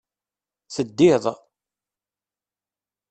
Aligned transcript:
Teddiḍ. 0.73 1.25